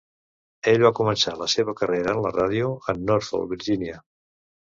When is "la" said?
1.41-1.47, 2.27-2.33